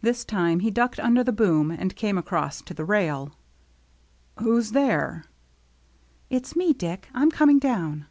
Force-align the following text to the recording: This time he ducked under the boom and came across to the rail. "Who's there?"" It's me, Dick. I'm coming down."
This 0.00 0.24
time 0.24 0.60
he 0.60 0.70
ducked 0.70 1.00
under 1.00 1.24
the 1.24 1.32
boom 1.32 1.72
and 1.72 1.96
came 1.96 2.16
across 2.16 2.62
to 2.62 2.72
the 2.72 2.84
rail. 2.84 3.32
"Who's 4.38 4.70
there?"" 4.70 5.24
It's 6.30 6.54
me, 6.54 6.72
Dick. 6.72 7.08
I'm 7.12 7.32
coming 7.32 7.58
down." 7.58 8.06